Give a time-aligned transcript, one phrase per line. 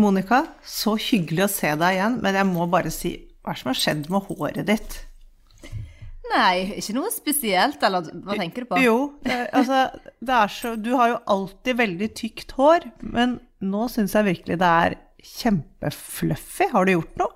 [0.00, 3.70] Monica, så hyggelig å se deg igjen, men jeg må bare si hva er som
[3.70, 4.98] har skjedd med håret ditt?
[6.26, 8.80] Nei, ikke noe spesielt, eller hva tenker du på?
[8.82, 9.84] Jo, det, altså,
[10.18, 14.58] det er så Du har jo alltid veldig tykt hår, men nå syns jeg virkelig
[14.60, 14.96] det er
[15.26, 16.70] kjempefluffy.
[16.72, 17.32] Har du gjort noe?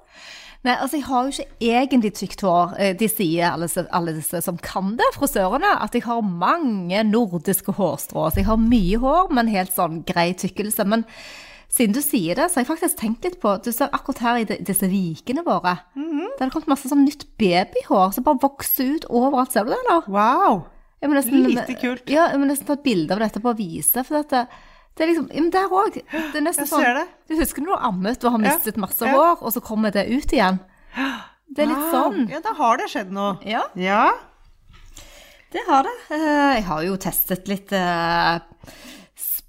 [0.60, 2.74] Nei, altså jeg har jo ikke egentlig tykt hår.
[2.76, 7.72] Eh, de sier, alle, alle disse som kan det, frisørene, at jeg har mange nordiske
[7.78, 8.26] hårstrå.
[8.28, 10.84] Så jeg har mye hår, men helt sånn grei tykkelse.
[10.90, 11.06] Men
[11.70, 14.40] siden du sier det, så har jeg faktisk tenkt litt på Du ser akkurat her
[14.40, 15.76] i disse vikene våre.
[15.94, 16.28] Mm -hmm.
[16.34, 19.52] Det har kommet masse sånn nytt babyhår som bare vokser ut overalt.
[19.52, 20.02] Ser du det, eller?
[20.08, 20.64] Wow!
[21.00, 22.02] Nesten, Lite kult.
[22.10, 24.04] Ja, jeg må nesten ta et bilde av dette på å vise.
[24.04, 24.46] For dette,
[24.96, 25.94] det er liksom Men der òg.
[25.94, 27.06] Det er nesten sånn det.
[27.28, 28.80] Du husker når du ammet og har mistet ja.
[28.80, 30.58] masse hår, og så kommer det ut igjen?
[31.48, 31.92] Det er litt wow.
[31.92, 32.28] sånn.
[32.30, 33.38] Ja, da har det skjedd noe.
[33.48, 33.62] Ja.
[33.74, 34.10] ja.
[35.50, 35.96] Det har det.
[36.14, 37.72] Eh, jeg har jo testet litt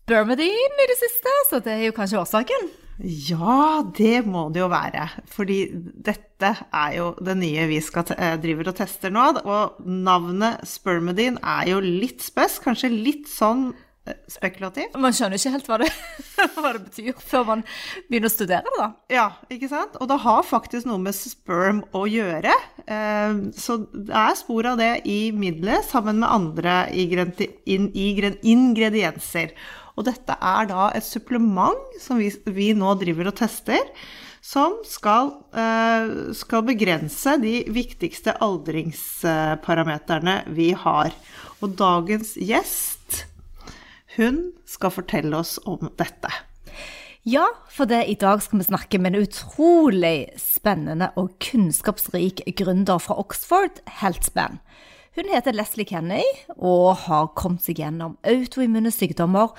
[0.02, 2.72] eh, Spermidine i det siste, så det er jo kanskje årsaken?
[3.02, 5.08] Ja, det må det jo være.
[5.32, 5.64] Fordi
[6.06, 9.24] dette er jo det nye vi skal eh, driver og tester nå.
[9.42, 14.34] Og navnet Spermidine er jo litt spes, kanskje litt sånn spekulativt.
[14.34, 14.88] spekulativ.
[14.98, 15.90] Man skjønner ikke helt hva det,
[16.58, 17.64] hva det, betyr før man
[18.10, 18.88] begynner å studere det, da.
[19.14, 19.94] Ja, ikke sant.
[20.02, 22.54] Og det har faktisk noe med sperm å gjøre.
[22.86, 29.48] Eh, så det er spor av det i middelet sammen med andre ingredienser.
[29.98, 33.82] Og dette er da et supplement som vi, vi nå driver og tester,
[34.42, 41.12] som skal, uh, skal, begrense de viktigste aldringsparameterne vi har.
[41.62, 43.26] Og dagens gjest,
[44.18, 46.30] hun skal fortelle oss om dette.
[47.22, 52.98] Ja, for det, i dag skal vi snakke med en utrolig spennende og kunnskapsrik gründer
[52.98, 54.58] fra Oxford, Healthspan.
[55.12, 56.24] Hun heter Leslie Kenney
[56.56, 59.50] og har kommet seg gjennom autoimmune sykdommer,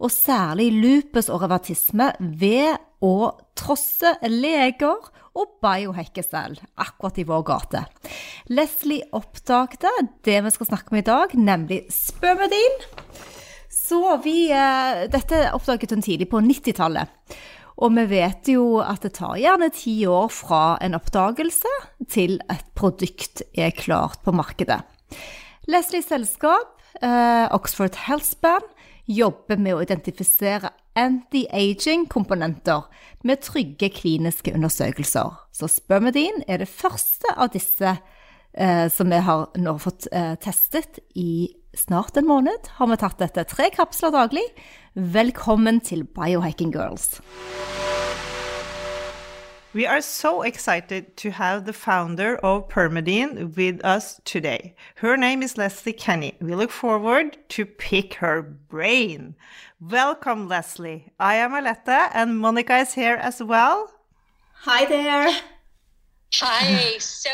[0.00, 2.06] og særlig lupus og revertisme
[2.40, 3.28] ved å
[3.58, 7.82] trosse leger og biohacke selv, akkurat i vår gate.
[8.56, 9.92] Leslie oppdagte
[10.24, 12.80] det vi skal snakke om i dag, nemlig spømedin.
[13.68, 17.12] Så vi, eh, Dette oppdaget hun tidlig på 90-tallet.
[17.84, 21.72] Og vi vet jo at det tar gjerne ti år fra en oppdagelse
[22.08, 24.80] til et produkt er klart på markedet.
[25.70, 28.64] Leslies selskap, eh, Oxford Healthspan,
[29.06, 32.82] jobber med å identifisere anti-aging-komponenter
[33.24, 35.38] med trygge kliniske undersøkelser.
[35.52, 37.96] Så spermidine er det første av disse
[38.54, 42.68] eh, som vi har nå fått eh, testet i snart en måned.
[42.78, 44.44] Har vi tatt dette tre kapsler daglig.
[44.94, 47.20] Velkommen til Biohacking Girls.
[49.74, 54.74] We are so excited to have the founder of Primeadine with us today.
[54.96, 56.36] Her name is Leslie Kenny.
[56.42, 59.34] We look forward to pick her brain.
[59.80, 61.10] Welcome, Leslie.
[61.18, 63.90] I am Aletta, and Monica is here as well.
[64.52, 65.34] Hi there.
[66.36, 67.30] Hi, so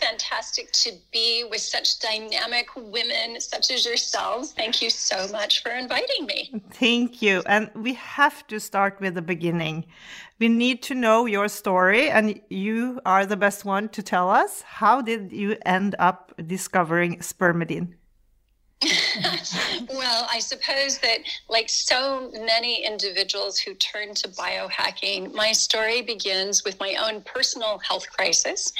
[0.00, 4.52] fantastic to be with such dynamic women such as yourselves.
[4.52, 6.60] Thank you so much for inviting me.
[6.72, 7.44] Thank you.
[7.46, 9.86] And we have to start with the beginning.
[10.42, 14.62] We need to know your story, and you are the best one to tell us.
[14.62, 17.94] How did you end up discovering spermidine?
[19.88, 26.64] well, I suppose that, like so many individuals who turn to biohacking, my story begins
[26.64, 28.72] with my own personal health crisis.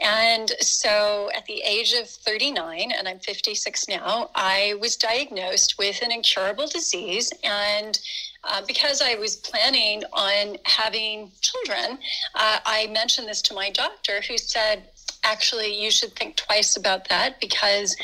[0.00, 6.02] And so at the age of 39, and I'm 56 now, I was diagnosed with
[6.02, 7.32] an incurable disease.
[7.42, 7.98] And
[8.44, 11.98] uh, because I was planning on having children,
[12.36, 14.84] uh, I mentioned this to my doctor, who said,
[15.24, 17.96] actually, you should think twice about that because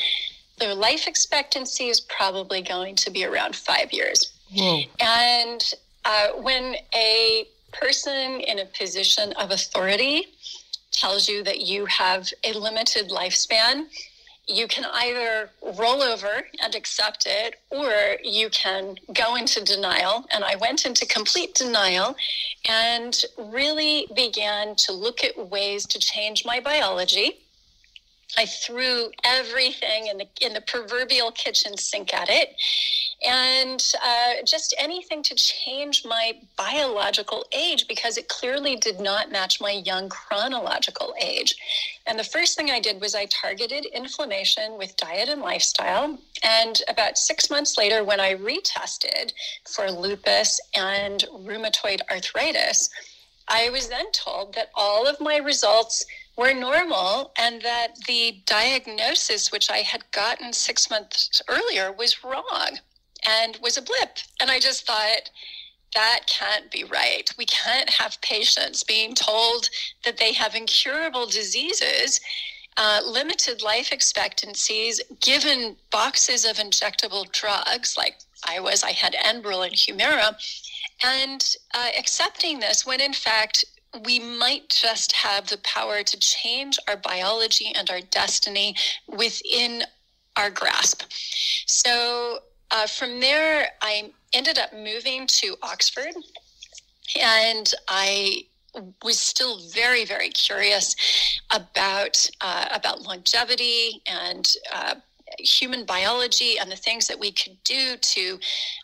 [0.57, 4.33] their life expectancy is probably going to be around five years.
[4.53, 4.81] Whoa.
[4.99, 10.27] And uh, when a person in a position of authority
[10.95, 13.87] tells you that you have a limited lifespan,
[14.47, 15.49] you can either
[15.79, 20.25] roll over and accept it or you can go into denial.
[20.31, 22.15] And I went into complete denial
[22.69, 27.44] and really began to look at ways to change my biology
[28.37, 32.55] I threw everything in the in the proverbial kitchen sink at it,
[33.25, 39.61] and uh, just anything to change my biological age because it clearly did not match
[39.61, 41.55] my young chronological age.
[42.05, 46.17] And the first thing I did was I targeted inflammation with diet and lifestyle.
[46.43, 49.31] And about six months later, when I retested
[49.65, 52.89] for lupus and rheumatoid arthritis,
[53.47, 56.05] I was then told that all of my results
[56.37, 62.79] were normal and that the diagnosis, which I had gotten six months earlier, was wrong
[63.27, 64.19] and was a blip.
[64.39, 65.29] And I just thought,
[65.93, 67.31] that can't be right.
[67.37, 69.69] We can't have patients being told
[70.03, 72.19] that they have incurable diseases,
[72.77, 79.65] uh, limited life expectancies, given boxes of injectable drugs like I was, I had Enbrel
[79.65, 80.35] and Humira,
[81.03, 83.63] and uh, accepting this when in fact
[84.03, 88.75] we might just have the power to change our biology and our destiny
[89.07, 89.83] within
[90.35, 91.03] our grasp.
[91.65, 92.39] So
[92.71, 96.13] uh, from there, I ended up moving to Oxford,
[97.19, 98.43] and I
[99.03, 100.95] was still very, very curious
[101.51, 104.95] about uh, about longevity and uh,
[105.39, 108.39] human biology and the things that we could do to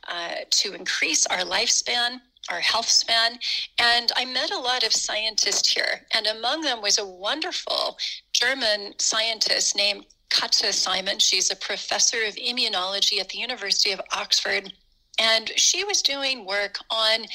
[0.07, 3.39] uh, to increase our lifespan our health span.
[3.79, 7.97] And I met a lot of scientists here, and among them was a wonderful
[8.33, 11.19] German scientist named Katja Simon.
[11.19, 14.73] She's a professor of immunology at the University of Oxford.
[15.19, 17.25] And she was doing work on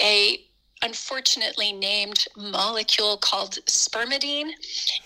[0.00, 0.46] a
[0.82, 4.50] unfortunately named molecule called spermidine.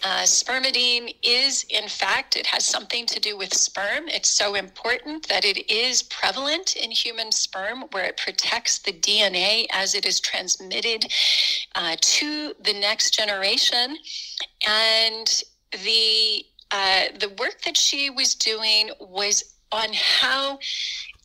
[0.03, 4.09] Uh, spermidine is, in fact, it has something to do with sperm.
[4.09, 9.67] It's so important that it is prevalent in human sperm, where it protects the DNA
[9.73, 11.07] as it is transmitted
[11.75, 13.97] uh, to the next generation.
[14.67, 15.43] And
[15.85, 20.59] the uh, the work that she was doing was on how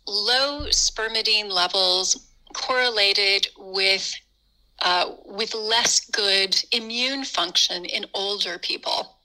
[0.07, 4.13] low spermidine levels correlated with
[4.81, 9.15] uh, with less good immune function in older people.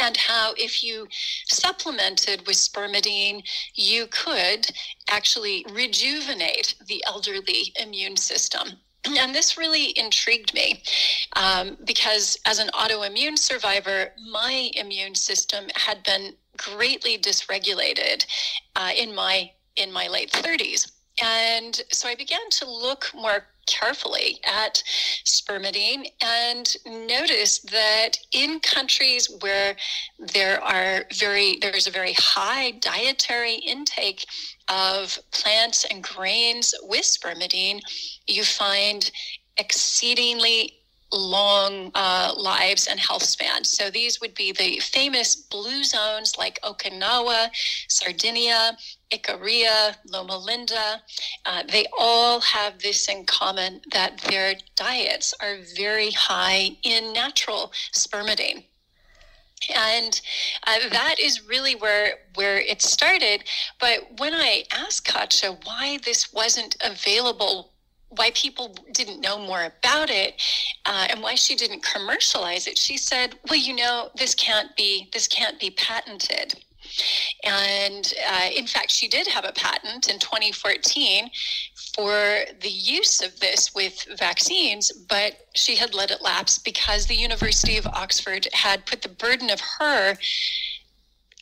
[0.00, 1.08] And how, if you
[1.46, 3.42] supplemented with spermidine,
[3.74, 4.70] you could
[5.08, 8.68] actually rejuvenate the elderly immune system.
[9.18, 10.82] And this really intrigued me
[11.34, 18.26] um, because, as an autoimmune survivor, my immune system had been greatly dysregulated
[18.76, 20.92] uh, in my in my late 30s.
[21.22, 24.82] And so I began to look more carefully at
[25.24, 29.76] spermidine and notice that in countries where
[30.18, 34.26] there are very there's a very high dietary intake
[34.68, 37.80] of plants and grains with spermidine,
[38.26, 39.10] you find
[39.56, 40.79] exceedingly
[41.12, 43.68] long uh, lives and health spans.
[43.68, 47.50] So these would be the famous blue zones like Okinawa,
[47.88, 48.76] Sardinia,
[49.12, 51.02] Ikaria, Loma Linda.
[51.44, 57.72] Uh, they all have this in common that their diets are very high in natural
[57.92, 58.64] spermidine
[59.74, 60.20] and
[60.66, 63.44] uh, that is really where where it started
[63.78, 67.69] but when i asked katja why this wasn't available
[68.10, 70.40] why people didn't know more about it
[70.86, 75.08] uh, and why she didn't commercialize it she said well you know this can't be
[75.12, 76.54] this can't be patented.
[77.44, 81.30] And uh, in fact she did have a patent in 2014
[81.94, 87.14] for the use of this with vaccines but she had let it lapse because the
[87.14, 90.16] university of oxford had put the burden of her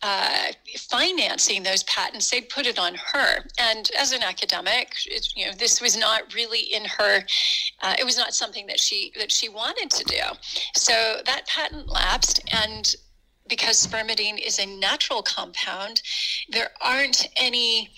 [0.03, 3.45] uh, financing those patents, they'd put it on her.
[3.59, 7.25] And as an academic, it, you know, this was not really in her.
[7.83, 10.23] Uh, it was not something that she that she wanted to do.
[10.75, 12.95] So that patent lapsed, and
[13.49, 16.03] because spermidine is a natural compound,
[16.51, 17.91] there aren't any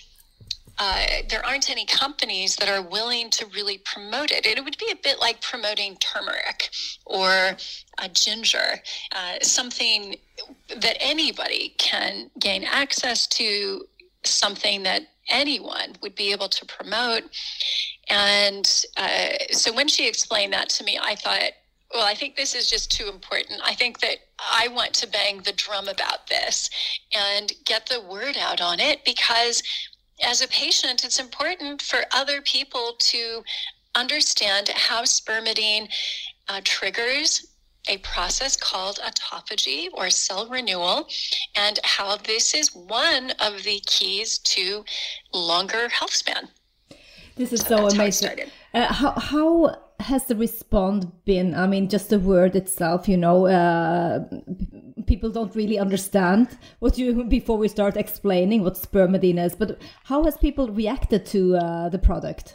[0.83, 4.47] uh, there aren't any companies that are willing to really promote it.
[4.47, 6.71] It would be a bit like promoting turmeric
[7.05, 7.55] or
[8.13, 10.15] ginger, uh, something
[10.75, 13.85] that anybody can gain access to,
[14.23, 17.25] something that anyone would be able to promote.
[18.09, 21.51] And uh, so when she explained that to me, I thought,
[21.93, 23.61] well, I think this is just too important.
[23.63, 26.69] I think that I want to bang the drum about this
[27.13, 29.61] and get the word out on it because
[30.23, 33.43] as a patient, it's important for other people to
[33.95, 35.87] understand how spermidine
[36.47, 37.47] uh, triggers
[37.87, 41.07] a process called autophagy or cell renewal,
[41.55, 44.85] and how this is one of the keys to
[45.33, 46.47] longer health span.
[47.35, 48.49] This is so, so amazing.
[48.73, 51.55] How, uh, how, how has the response been?
[51.55, 54.25] I mean, just the word itself, you know, uh,
[55.11, 56.47] people don't really understand
[56.79, 59.53] what you before we start explaining what spermidine is.
[59.61, 59.69] But
[60.09, 62.45] how has people reacted to uh, the product?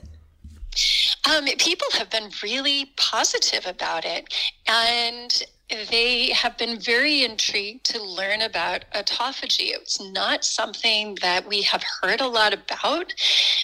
[1.31, 4.23] Um, people have been really positive about it,
[4.67, 5.31] and
[5.69, 9.75] they have been very intrigued to learn about autophagy.
[9.75, 13.13] It's not something that we have heard a lot about.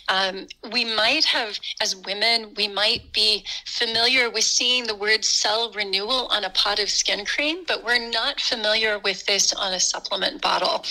[0.08, 5.70] Um, we might have, as women, we might be familiar with seeing the word cell
[5.72, 9.80] renewal on a pot of skin cream, but we're not familiar with this on a
[9.80, 10.84] supplement bottle.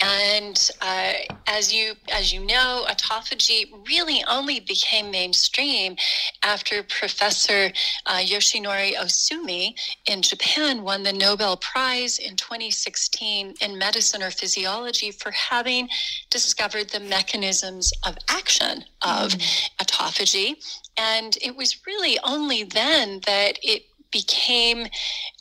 [0.00, 1.14] And uh,
[1.48, 5.96] as you as you know, autophagy really only became mainstream
[6.44, 7.72] after Professor
[8.06, 9.74] uh, Yoshinori Ohsumi
[10.06, 15.88] in Japan Japan won the Nobel Prize in 2016 in medicine or physiology for having
[16.28, 19.70] discovered the mechanisms of action of mm.
[19.78, 20.54] autophagy.
[20.98, 24.86] And it was really only then that it became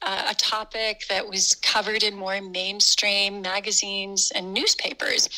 [0.01, 5.29] uh, a topic that was covered in more mainstream magazines and newspapers.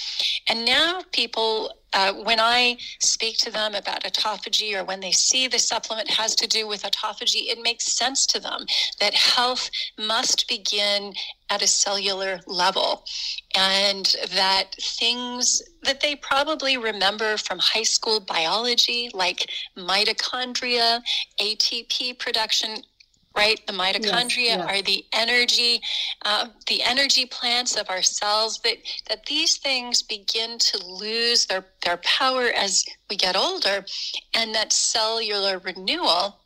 [0.48, 5.48] And now people, uh, when I speak to them about autophagy or when they see
[5.48, 8.66] the supplement has to do with autophagy, it makes sense to them
[9.00, 11.14] that health must begin
[11.50, 13.06] at a cellular level
[13.56, 21.02] and that things that they probably remember from high school biology like mitochondria
[21.40, 22.78] atp production
[23.36, 23.60] right?
[23.68, 24.70] The mitochondria yes, yes.
[24.70, 25.82] are the energy,
[26.24, 28.60] uh, the energy plants of our cells.
[28.64, 28.78] That
[29.10, 33.86] that these things begin to lose their their power as we get older,
[34.34, 36.40] and that cellular renewal.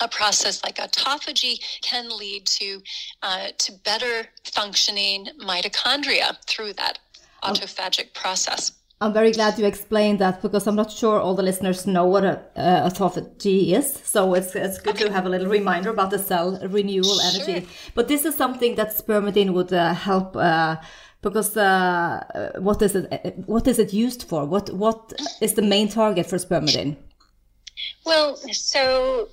[0.00, 2.82] A process like autophagy can lead to
[3.22, 6.98] uh, to better functioning mitochondria through that
[7.42, 7.52] oh.
[7.52, 8.72] autophagic process.
[9.02, 12.24] I'm very glad you explained that because I'm not sure all the listeners know what
[12.24, 14.00] a, uh, autophagy is.
[14.04, 15.06] So it's, it's good okay.
[15.06, 17.30] to have a little reminder about the cell renewal sure.
[17.34, 17.66] energy.
[17.96, 20.76] But this is something that spermidine would uh, help uh,
[21.20, 23.34] because uh, what is it?
[23.46, 24.44] What is it used for?
[24.44, 26.96] What what is the main target for spermidine?
[28.04, 29.28] Well, so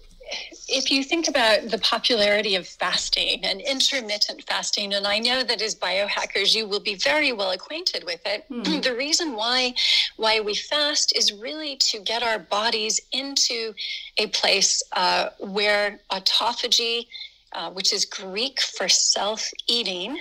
[0.68, 5.62] if you think about the popularity of fasting and intermittent fasting, and I know that
[5.62, 8.46] as biohackers you will be very well acquainted with it.
[8.50, 8.84] Mm.
[8.90, 9.74] The reason why
[10.18, 13.74] why we fast is really to get our bodies into
[14.18, 17.08] a place uh, where autophagy,
[17.54, 20.20] uh, which is Greek for self-eating,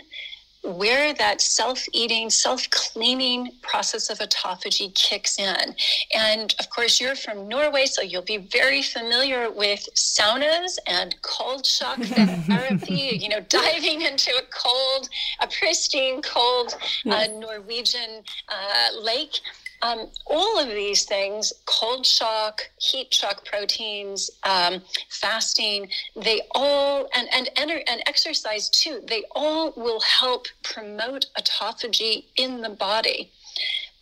[0.64, 5.74] where that self eating, self cleaning process of autophagy kicks in.
[6.14, 11.66] And of course, you're from Norway, so you'll be very familiar with saunas and cold
[11.66, 15.08] shock therapy, you know, diving into a cold,
[15.40, 16.74] a pristine, cold
[17.06, 19.40] uh, Norwegian uh, lake.
[19.80, 27.28] Um, all of these things, cold shock, heat shock proteins, um, fasting, they all, and,
[27.32, 33.30] and, and exercise too, they all will help promote autophagy in the body.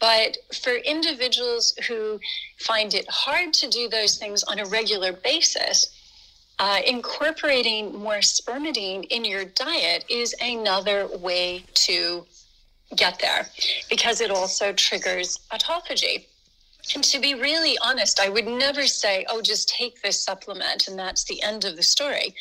[0.01, 2.21] But for individuals who
[2.59, 5.89] find it hard to do those things on a regular basis,
[6.59, 12.27] uh, incorporating more spermidine in your diet is another way to
[12.95, 13.47] get there
[13.89, 16.27] because it also triggers autophagy.
[16.95, 20.97] And to be really honest, I would never say, oh, just take this supplement and
[20.97, 22.35] that's the end of the story.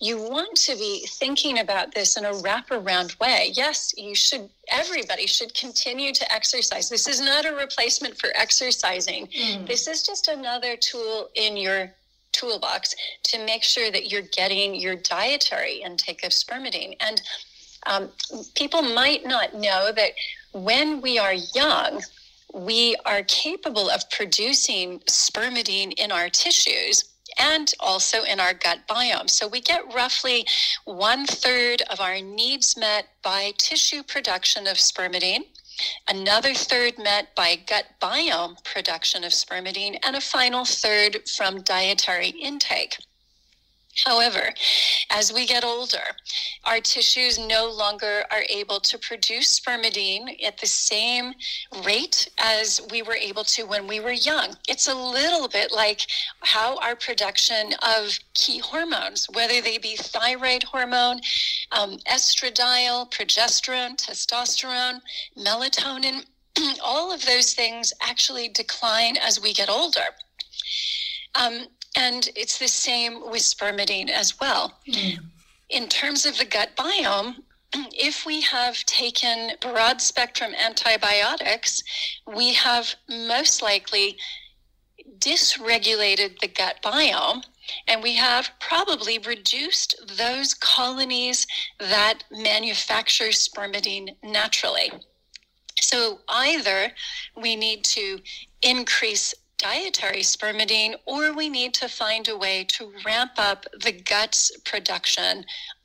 [0.00, 3.52] You want to be thinking about this in a wraparound way.
[3.54, 6.88] Yes, you should, everybody should continue to exercise.
[6.88, 9.28] This is not a replacement for exercising.
[9.28, 9.68] Mm.
[9.68, 11.92] This is just another tool in your
[12.32, 16.96] toolbox to make sure that you're getting your dietary intake of spermidine.
[16.98, 17.22] And
[17.86, 18.10] um,
[18.54, 20.12] people might not know that
[20.52, 22.02] when we are young,
[22.54, 27.04] we are capable of producing spermidine in our tissues
[27.38, 29.28] and also in our gut biome.
[29.28, 30.46] So we get roughly
[30.84, 35.44] one third of our needs met by tissue production of spermidine,
[36.08, 42.28] another third met by gut biome production of spermidine, and a final third from dietary
[42.28, 42.96] intake.
[44.02, 44.52] However,
[45.10, 46.02] as we get older,
[46.64, 51.34] our tissues no longer are able to produce spermidine at the same
[51.84, 54.56] rate as we were able to when we were young.
[54.68, 56.06] It's a little bit like
[56.40, 61.20] how our production of key hormones, whether they be thyroid hormone,
[61.72, 65.00] um, estradiol, progesterone, testosterone,
[65.38, 66.24] melatonin,
[66.82, 70.06] all of those things actually decline as we get older.
[71.34, 74.78] Um, and it's the same with spermidine as well.
[74.88, 75.18] Mm.
[75.70, 77.36] In terms of the gut biome,
[77.92, 81.82] if we have taken broad spectrum antibiotics,
[82.26, 84.16] we have most likely
[85.18, 87.42] dysregulated the gut biome
[87.88, 91.46] and we have probably reduced those colonies
[91.78, 94.92] that manufacture spermidine naturally.
[95.80, 96.92] So either
[97.36, 98.20] we need to
[98.62, 104.56] increase dietary spermidine or we need to find a way to ramp up the gut's
[104.64, 105.44] production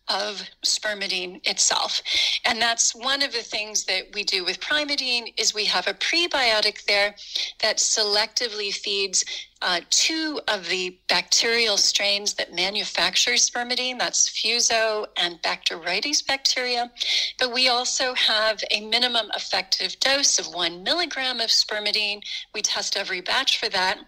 [0.10, 2.02] of spermidine itself.
[2.46, 5.94] And that's one of the things that we do with Primeadine is we have a
[5.94, 7.16] prebiotic there
[7.62, 9.24] that selectively feeds
[9.62, 14.00] uh, two of the bacterial strains that manufacture spermidine.
[14.00, 16.92] That's Fuso and Bacteroides bacteria.
[17.38, 22.22] But we also have a minimum effective dose of one milligram of spermidine.
[22.54, 24.00] We test every batch for that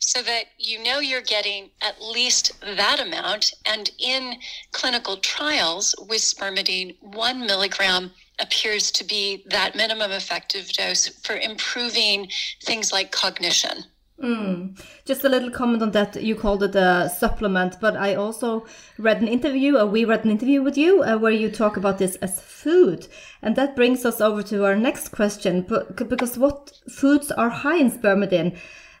[0.00, 3.54] so that you know you're getting at least that amount.
[3.64, 4.36] And in
[4.72, 8.10] clinical trials with spermidine, one milligram
[8.40, 12.28] appears to be that minimum effective dose for improving
[12.64, 13.84] things like cognition.
[14.22, 14.80] Mm.
[15.04, 16.22] Just a little comment on that.
[16.22, 18.64] You called it a supplement, but I also
[18.96, 21.98] read an interview, or we read an interview with you, uh, where you talk about
[21.98, 23.08] this as food.
[23.42, 27.90] And that brings us over to our next question, because what foods are high in
[27.90, 28.56] spermidine?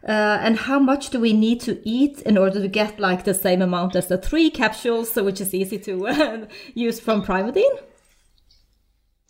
[0.06, 3.32] Uh, and how much do we need to eat in order to get like the
[3.32, 7.78] same amount as the three capsules, which is easy to uh, use from Primeadine?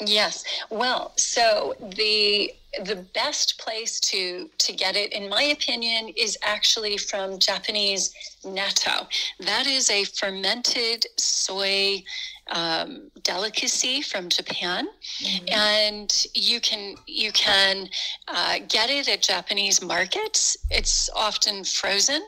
[0.01, 0.45] Yes.
[0.71, 6.99] Well, so the the best place to to get it, in my opinion, is actually
[6.99, 8.13] from Japanese
[8.45, 9.07] natto.
[9.41, 12.03] That is a fermented soy
[12.51, 14.89] um, delicacy from Japan,
[15.23, 15.47] mm-hmm.
[15.53, 17.89] and you can you can
[18.27, 20.57] uh, get it at Japanese markets.
[20.71, 22.27] It's often frozen,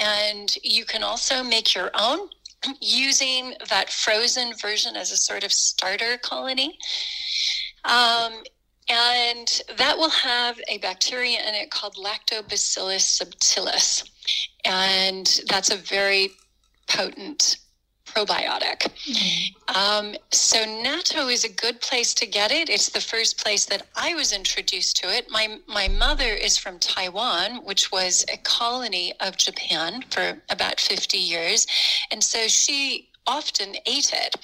[0.00, 2.30] and you can also make your own
[2.80, 6.78] using that frozen version as a sort of starter colony.
[7.84, 8.42] Um,
[8.88, 14.08] and that will have a bacteria in it called Lactobacillus subtilis.
[14.64, 16.30] And that's a very
[16.88, 17.58] potent
[18.14, 18.88] probiotic.
[19.74, 22.68] Um, so natto is a good place to get it.
[22.68, 25.30] It's the first place that I was introduced to it.
[25.30, 31.16] My my mother is from Taiwan, which was a colony of Japan for about 50
[31.16, 31.66] years,
[32.10, 34.36] and so she often ate it.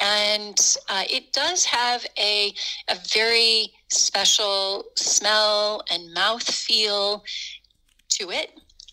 [0.00, 2.52] And uh, it does have a,
[2.88, 7.24] a very special smell and mouth feel
[8.10, 8.50] to it.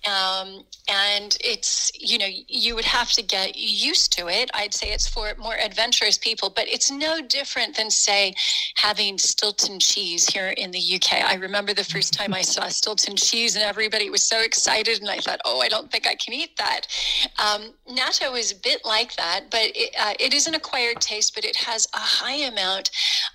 [0.08, 4.50] Um, and it's you know you would have to get used to it.
[4.54, 8.34] I'd say it's for more adventurous people but it's no different than say
[8.76, 13.16] having stilton cheese here in the uk i remember the first time i saw stilton
[13.16, 16.34] cheese and everybody was so excited and i thought oh i don't think i can
[16.34, 16.88] eat that.
[17.40, 21.36] Um, natto is a bit like that but it, uh, it is an acquired taste
[21.36, 22.92] but it has a high amount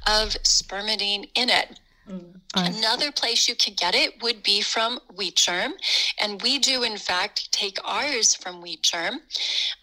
[0.06, 2.40] of spermidine in it Mm.
[2.54, 5.74] Another place you could get it would be from wheat germ.
[6.18, 9.20] And we do, in fact, take ours from wheat germ.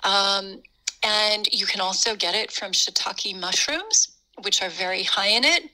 [0.04, 0.62] Um,
[1.04, 5.70] and you can also get it from shiitake mushrooms, which are very high in it.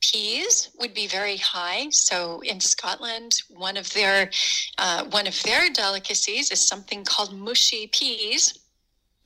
[0.00, 1.88] Peas would be very high.
[1.90, 4.30] So in Scotland, one of their
[4.78, 8.58] uh, one of their delicacies is something called mushy peas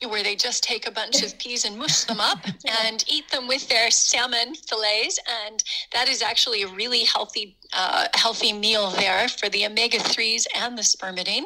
[0.07, 2.39] where they just take a bunch of peas and mush them up
[2.83, 8.07] and eat them with their salmon fillets and that is actually a really healthy uh,
[8.13, 11.45] healthy meal there for the omega-3s and the spermidine.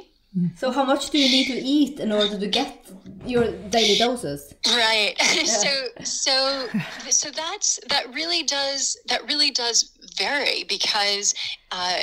[0.57, 2.85] So how much do you need to eat in order to get
[3.25, 4.53] your daily doses?
[4.67, 5.15] Right.
[5.35, 5.43] Yeah.
[5.43, 5.69] so
[6.03, 6.67] so
[7.09, 11.33] so that's that really does that really does vary because
[11.71, 11.99] uh,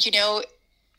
[0.00, 0.42] you know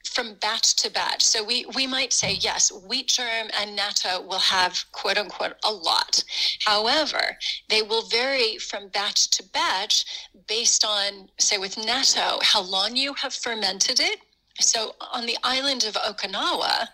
[0.06, 1.24] from batch to batch.
[1.24, 5.72] So we, we might say, yes, wheat germ and natto will have quote unquote a
[5.72, 6.24] lot.
[6.66, 7.38] However,
[7.70, 10.06] they will vary from batch to batch
[10.48, 14.20] based on, say, with natto, how long you have fermented it.
[14.60, 16.88] So on the island of Okinawa,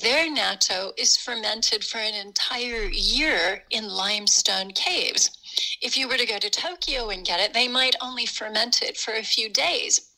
[0.00, 5.30] their natto is fermented for an entire year in limestone caves.
[5.82, 8.96] If you were to go to Tokyo and get it, they might only ferment it
[8.96, 10.15] for a few days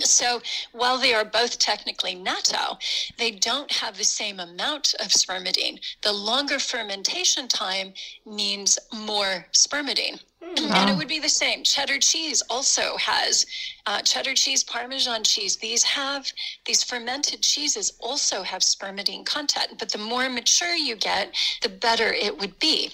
[0.00, 0.40] so
[0.72, 2.76] while they are both technically natto,
[3.18, 5.78] they don't have the same amount of spermidine.
[6.02, 7.94] The longer fermentation time
[8.24, 10.20] means more spermidine.
[10.42, 10.70] Mm.
[10.70, 11.64] And it would be the same.
[11.64, 13.46] Cheddar cheese also has
[13.86, 15.56] uh, cheddar cheese, Parmesan cheese.
[15.56, 16.30] These have
[16.66, 19.78] these fermented cheeses also have spermidine content.
[19.78, 22.90] But the more mature you get, the better it would be.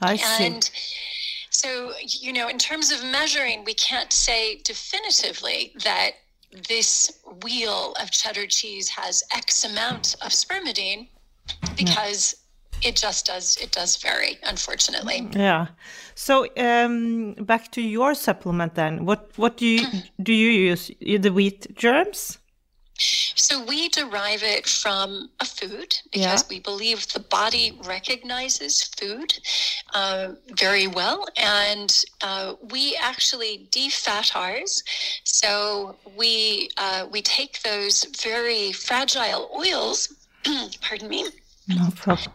[0.00, 0.46] I see.
[0.46, 0.70] And
[1.50, 6.12] so, you know, in terms of measuring, we can't say definitively that
[6.68, 11.08] this wheel of cheddar cheese has X amount of spermidine
[11.76, 12.36] because
[12.82, 15.28] it just does it does vary unfortunately.
[15.32, 15.68] Yeah.
[16.14, 19.04] So um, back to your supplement then.
[19.04, 19.86] What what do you
[20.22, 20.90] do you use?
[21.00, 22.38] The wheat germs
[23.34, 26.48] So we derive it from a food because Yeah.
[26.48, 29.38] we believe the body recognizes food
[29.94, 31.90] uh, very well, and
[32.22, 34.82] uh, we actually defat ours.
[35.24, 40.14] So we uh, we take those very fragile oils.
[40.80, 41.28] pardon me
[41.68, 42.32] No problem.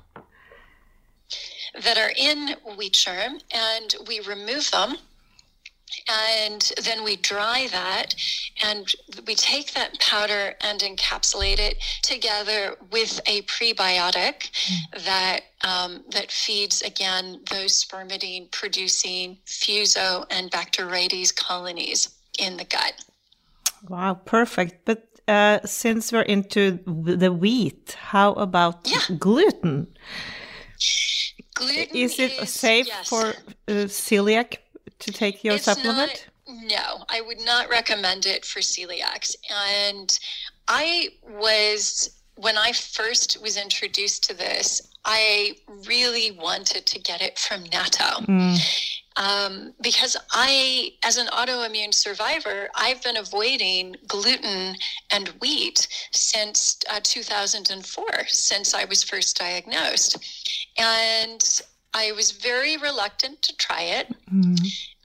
[1.83, 4.97] that are in wheat germ and we remove them
[6.07, 8.15] and then we dry that
[8.63, 8.93] and
[9.27, 14.49] we take that powder and encapsulate it together with a prebiotic
[15.05, 23.03] that um, that feeds again those spermidine producing fuso and bacteroides colonies in the gut
[23.87, 24.83] Wow, perfect.
[24.85, 29.15] But uh, since we're into the wheat, how about Yeah.
[29.19, 29.95] gluten?
[31.53, 33.07] gluten Is it is- safe yes.
[33.07, 33.27] for
[33.67, 34.57] uh, celiac
[34.99, 36.27] to take your It's supplement?
[36.47, 39.35] Not, no, I would not recommend it for celiacs.
[39.49, 40.17] And
[40.67, 45.55] I was, when I first was introduced to this, I
[45.87, 48.25] really wanted to get it from Natto.
[48.25, 48.91] Mm.
[49.17, 54.75] Um, because I, as an autoimmune survivor, I've been avoiding gluten
[55.11, 60.17] and wheat since uh, 2004, since I was first diagnosed.
[60.77, 61.61] And
[62.01, 64.57] I was very reluctant to try it Mm.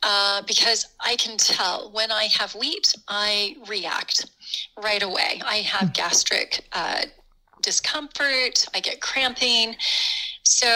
[0.03, 4.16] uh, because I can tell when I have wheat, I react
[4.88, 5.40] right away.
[5.44, 7.03] I have gastric uh,
[7.62, 9.76] discomfort, I get cramping.
[10.42, 10.70] So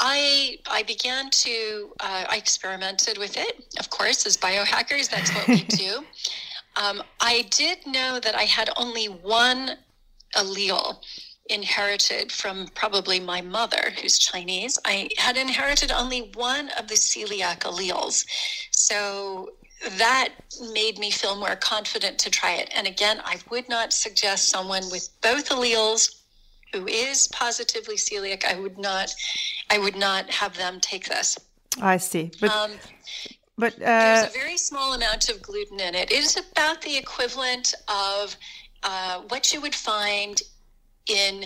[0.00, 1.54] I I began to
[2.00, 3.54] uh, I experimented with it.
[3.78, 5.92] Of course, as biohackers, that's what we do.
[6.82, 9.60] Um, I did know that I had only one
[10.40, 10.96] allele
[11.50, 14.78] inherited from probably my mother, who's Chinese.
[14.84, 18.24] I had inherited only one of the celiac alleles.
[18.70, 19.50] So
[19.98, 20.30] that
[20.72, 22.70] made me feel more confident to try it.
[22.74, 26.20] And again, I would not suggest someone with both alleles
[26.72, 29.12] who is positively celiac, I would not
[29.70, 31.36] I would not have them take this.
[31.80, 32.30] I see.
[32.40, 32.72] But Um,
[33.56, 36.10] but there's uh, a very small amount of gluten in it.
[36.10, 38.36] It is about the equivalent of
[38.82, 40.40] uh, what you would find
[41.06, 41.44] in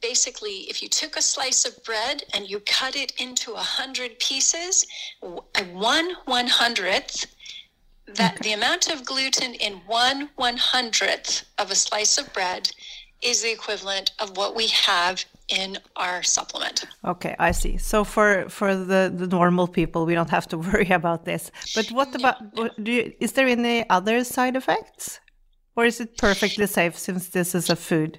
[0.00, 4.18] basically if you took a slice of bread and you cut it into a hundred
[4.18, 4.86] pieces,
[5.72, 7.26] one one hundredth.
[8.16, 12.70] That the amount of gluten in one one hundredth of a slice of bread
[13.22, 16.84] is the equivalent of what we have in our supplement.
[17.04, 17.76] okay, I see.
[17.78, 21.50] So for for the the normal people, we don't have to worry about this.
[21.76, 25.20] But what about what- do you, is there any other side effects,
[25.76, 28.18] or is it perfectly safe since this is a food?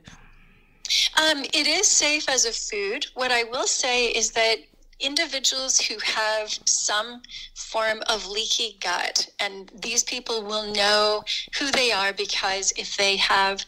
[1.17, 3.07] Um, it is safe as a food.
[3.13, 4.57] What I will say is that
[4.99, 7.21] individuals who have some
[7.55, 11.23] form of leaky gut, and these people will know
[11.59, 13.65] who they are because if they have,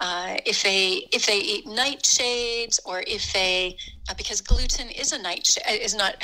[0.00, 3.76] uh, if they if they eat nightshades or if they,
[4.08, 6.14] uh, because gluten is a nightshade is not.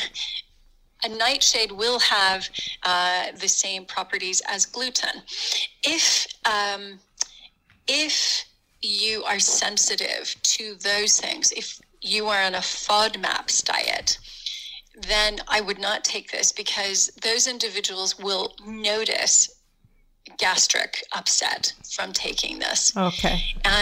[1.04, 2.48] A nightshade will have
[2.82, 5.22] uh, the same properties as gluten.
[5.82, 7.00] If um,
[7.86, 8.44] if
[8.80, 14.18] you are sensitive to those things, if you are on a FODMAPs diet,
[15.08, 19.61] then I would not take this because those individuals will notice
[20.46, 21.62] gastric upset
[21.96, 23.36] from taking this Okay.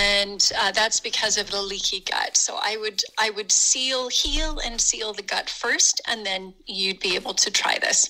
[0.05, 4.53] and uh, that's because of the leaky gut so i would i would seal heal
[4.67, 8.01] and seal the gut first and then you'd be able to try this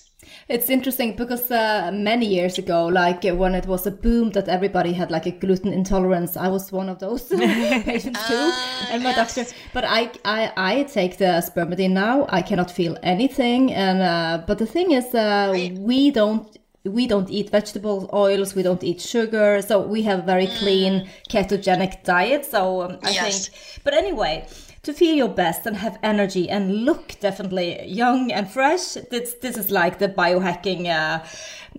[0.55, 4.47] It's interesting because uh, many years ago, like uh, when it was a boom that
[4.57, 7.23] everybody had like a gluten intolerance, I was one of those
[7.91, 9.21] patients too, Ah, and my yes.
[9.23, 9.45] doctor.
[9.77, 10.01] But I,
[10.37, 10.41] I,
[10.73, 12.17] I take the spermidine now.
[12.39, 15.21] I cannot feel anything, and uh, but the thing is, uh,
[15.53, 15.73] Right.
[15.91, 16.45] we don't.
[16.85, 18.55] We don't eat vegetable oils.
[18.55, 22.47] We don't eat sugar, so we have a very clean ketogenic diet.
[22.47, 23.15] So um, I Mm.
[23.15, 23.49] Yes.
[23.49, 23.83] think.
[23.85, 24.47] But anyway,
[24.83, 28.95] to feel your best and have energy and look definitely young and fresh.
[29.11, 31.23] This this is like the biohacking uh,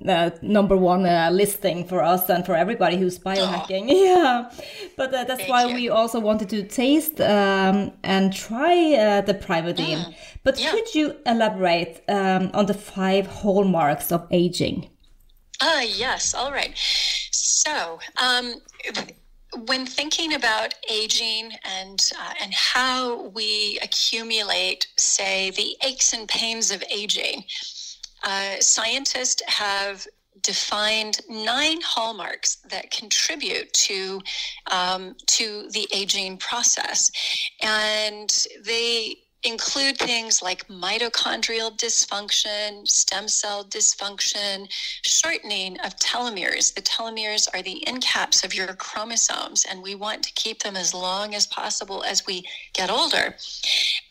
[0.07, 3.89] uh, number one uh, listing for us and for everybody who's biohacking.
[4.11, 4.49] Yeah,
[4.97, 5.73] but uh, that's Thank why you.
[5.75, 10.13] we also wanted to taste um, and try uh, the Primeadine.
[10.43, 10.63] But Mm.
[10.63, 10.71] yeah.
[10.71, 14.89] could you elaborate um, on the five hallmarks of aging?
[15.61, 16.33] Ah, yes.
[16.33, 16.73] All right.
[17.31, 18.55] So, um,
[19.65, 26.71] when thinking about aging and uh, and how we accumulate, say, the aches and pains
[26.71, 27.43] of aging,
[28.23, 30.05] uh, scientists have
[30.41, 34.21] defined nine hallmarks that contribute to
[34.71, 37.11] um, to the aging process,
[37.61, 44.67] and they include things like mitochondrial dysfunction, stem cell dysfunction,
[45.03, 46.73] shortening of telomeres.
[46.73, 50.75] The telomeres are the end caps of your chromosomes, and we want to keep them
[50.75, 53.35] as long as possible as we get older.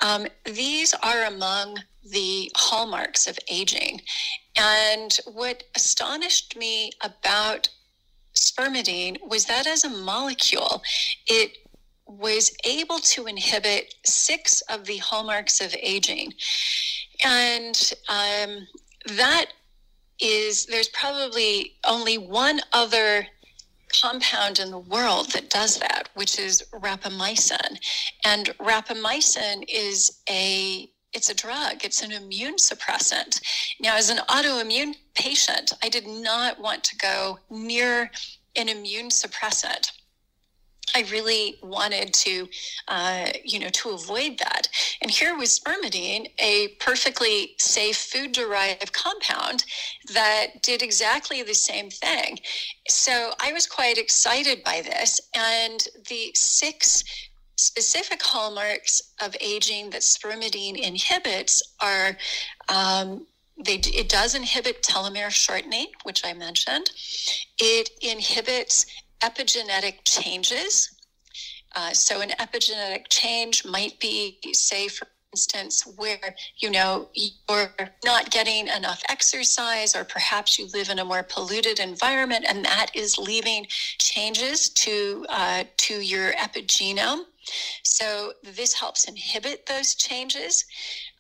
[0.01, 4.01] Um, these are among the hallmarks of aging.
[4.57, 7.69] And what astonished me about
[8.35, 10.83] spermidine was that as a molecule,
[11.27, 11.59] it
[12.19, 16.35] was able to inhibit six of the hallmarks of aging.
[17.25, 18.67] And um,
[19.17, 19.47] that
[20.21, 23.27] is, there's probably only one other
[24.01, 27.79] compound in the world that does that, which is rapamycin.
[28.25, 33.43] And rapamycin is a it's a drug, it's an immune suppressant.
[33.81, 38.13] Now, as an autoimmune patient, I did not want to go near
[38.55, 39.91] an immune suppressant.
[40.95, 42.49] I really wanted to,
[42.89, 44.69] uh, you know, to avoid that.
[45.03, 49.65] And here was spermidine, a perfectly safe food-derived compound
[50.13, 52.39] that did exactly the same thing.
[52.89, 55.21] So I was quite excited by this.
[55.35, 57.05] And the six
[57.57, 62.17] specific hallmarks of aging that spermidine inhibits are
[62.69, 63.27] um,
[63.65, 66.91] they, it does inhibit telomere shortening, which I mentioned.
[67.59, 68.87] It inhibits
[69.23, 70.91] epigenetic changes.
[71.77, 77.73] Uh, so, an epigenetic change might be, say, for instance, where you know you're
[78.05, 82.89] not getting enough exercise, or perhaps you live in a more polluted environment, and that
[82.95, 83.67] is leaving
[83.99, 87.23] changes to uh, to your epigenome.
[87.85, 90.65] So, this helps inhibit those changes.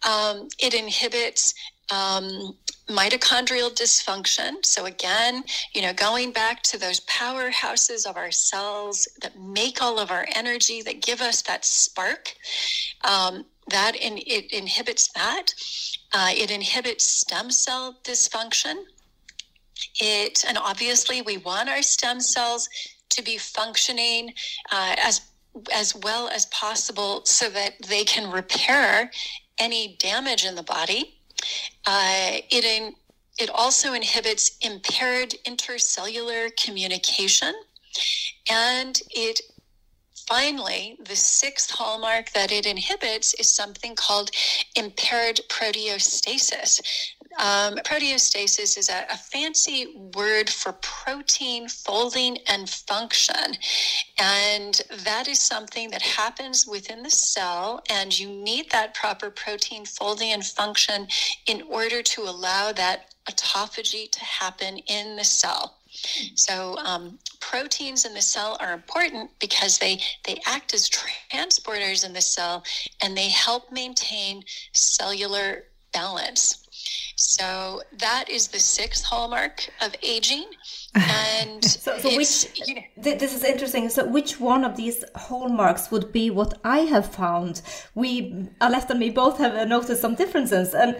[0.08, 1.54] Um, it inhibits
[1.90, 2.56] um,
[2.88, 4.64] mitochondrial dysfunction.
[4.64, 9.98] So again, you know, going back to those powerhouses of our cells that make all
[9.98, 12.34] of our energy, that give us that spark,
[13.04, 15.54] um, that in, it inhibits that.
[16.12, 18.74] Uh, it inhibits stem cell dysfunction.
[20.00, 22.68] It and obviously we want our stem cells
[23.10, 24.32] to be functioning
[24.70, 25.22] uh, as
[25.72, 29.10] as well as possible so that they can repair
[29.58, 31.19] any damage in the body
[31.86, 32.94] uh, it, in,
[33.38, 37.54] it also inhibits impaired intercellular communication.
[38.50, 39.40] And it
[40.28, 44.30] finally, the sixth hallmark that it inhibits is something called
[44.76, 46.80] impaired proteostasis.
[47.38, 53.56] Um, proteostasis is a, a, fancy word for protein folding and function.
[54.18, 59.86] And that is something that happens within the cell, and you need that proper protein
[59.86, 61.06] folding and function
[61.46, 65.76] in order to allow that autophagy to happen in the cell.
[66.34, 72.12] So um, proteins in the cell are important because they they act as transporters in
[72.12, 72.64] the cell
[73.02, 76.68] and they help maintain cellular balance.
[77.20, 80.46] So that is the sixth hallmark of aging.
[80.94, 83.90] And so, so which you know, this is interesting.
[83.90, 87.60] So, which one of these hallmarks would be what I have found?
[87.94, 90.96] We, Alette and me, both have noticed some differences, and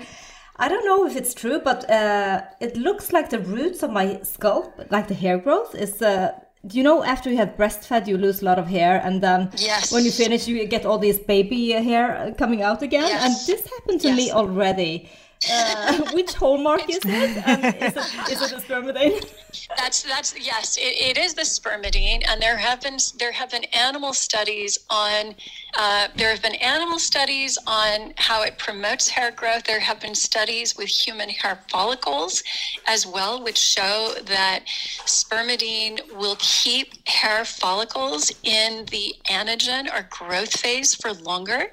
[0.57, 4.21] I don't know if it's true, but uh, it looks like the roots of my
[4.23, 6.03] scalp, like the hair growth, is.
[6.03, 6.33] Uh,
[6.67, 9.51] do you know after you have breastfed you lose a lot of hair and then
[9.57, 9.91] yes.
[9.91, 13.25] when you finish you get all this baby hair coming out again yes.
[13.25, 14.17] and this happened to yes.
[14.19, 15.09] me already
[15.49, 17.47] uh, which hallmark is it?
[17.47, 19.31] And is it, is it the spermidine?
[19.77, 23.65] That's that's yes, it, it is the spermidine, and there have been there have been
[23.73, 25.35] animal studies on
[25.77, 29.65] uh, there have been animal studies on how it promotes hair growth.
[29.65, 32.43] There have been studies with human hair follicles
[32.87, 34.61] as well, which show that
[35.05, 41.73] spermidine will keep hair follicles in the anagen or growth phase for longer,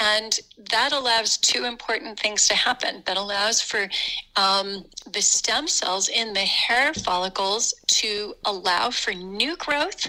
[0.00, 2.91] and that allows two important things to happen.
[3.06, 3.88] That allows for
[4.36, 10.08] um, the stem cells in the hair follicles to allow for new growth,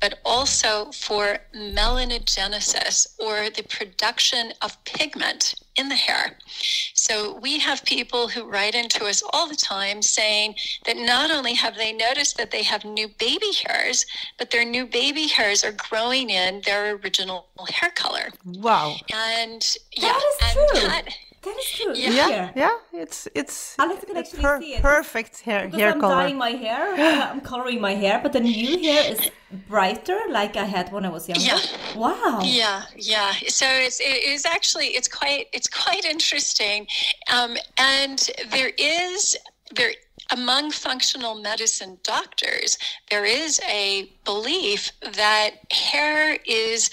[0.00, 6.38] but also for melanogenesis or the production of pigment in the hair.
[6.94, 10.54] So we have people who write into us all the time saying
[10.86, 14.06] that not only have they noticed that they have new baby hairs,
[14.38, 18.28] but their new baby hairs are growing in their original hair color.
[18.44, 18.96] Wow.
[19.12, 20.88] And that yeah, and true.
[20.88, 21.08] that
[21.44, 21.92] that is true.
[21.94, 22.76] Yeah, yeah, yeah.
[22.92, 24.82] It's it's Alex can actually per- see it.
[24.82, 26.14] perfect hair because hair I'm color.
[26.14, 26.94] dyeing my hair.
[27.30, 29.30] I'm coloring my hair, but the new hair is
[29.68, 31.44] brighter, like I had when I was younger.
[31.44, 31.60] Yeah.
[31.96, 32.40] Wow.
[32.42, 33.32] Yeah, yeah.
[33.48, 36.86] So it's it is actually it's quite it's quite interesting,
[37.32, 38.18] um, and
[38.50, 39.36] there is
[39.74, 39.92] there
[40.34, 42.76] among functional medicine doctors,
[43.08, 46.90] there is a belief that hair is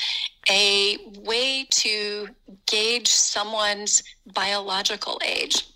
[0.50, 2.28] a way to
[2.68, 5.68] gauge someone's biological age.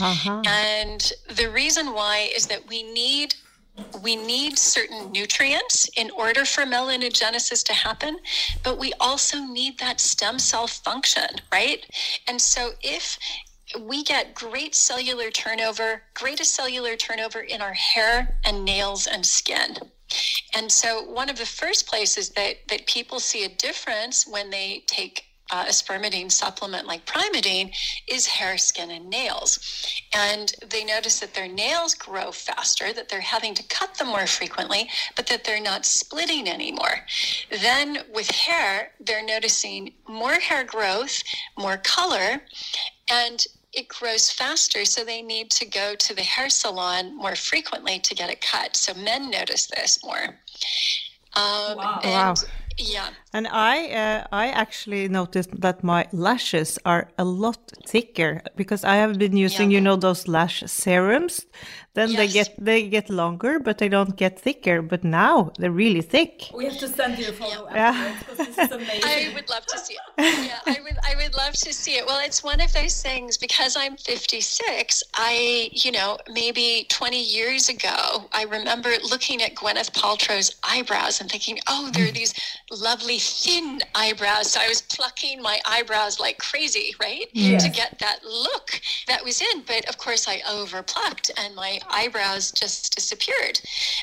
[0.00, 0.42] Uh-huh.
[0.44, 3.34] And the reason why is that we need
[4.04, 8.18] we need certain nutrients in order for melanogenesis to happen,
[8.62, 11.84] but we also need that stem cell function, right?
[12.28, 13.18] And so if
[13.80, 19.76] we get great cellular turnover, greatest cellular turnover in our hair and nails and skin.
[20.54, 24.84] And so one of the first places that that people see a difference when they
[24.86, 27.74] take uh, a spermidine supplement like Primeadine
[28.08, 29.58] is hair, skin, and nails.
[30.14, 34.26] And they notice that their nails grow faster, that they're having to cut them more
[34.26, 37.00] frequently, but that they're not splitting anymore.
[37.50, 41.22] Then with hair, they're noticing more hair growth,
[41.58, 42.40] more color,
[43.10, 47.98] and it grows faster, so they need to go to the hair salon more frequently
[48.00, 48.76] to get it cut.
[48.76, 50.38] So men notice this more.
[51.34, 52.00] Um, Wow.
[52.02, 52.34] and- Wow.
[52.76, 53.10] Yeah.
[53.34, 58.94] And I, uh, I actually noticed that my lashes are a lot thicker because I
[59.02, 59.74] have been using, Yeah.
[59.78, 61.44] you know, those lash serums.
[61.94, 64.82] Then they get they get longer, but they don't get thicker.
[64.82, 66.50] But now they're really thick.
[66.52, 68.16] We have to send you a photo Yeah.
[68.18, 69.04] because this is amazing.
[69.04, 70.00] I would love to see it.
[70.18, 70.98] Yeah, I would.
[71.10, 72.04] I would love to see it.
[72.06, 75.02] Well, it's one of those things because I'm 56.
[75.14, 81.30] I, you know, maybe 20 years ago, I remember looking at Gwyneth Paltrow's eyebrows and
[81.30, 82.34] thinking, "Oh, there are these
[82.72, 87.26] lovely thin eyebrows." So I was plucking my eyebrows like crazy, right,
[87.58, 89.62] to get that look that was in.
[89.66, 93.60] But of course, I overplucked, and my eyebrows just disappeared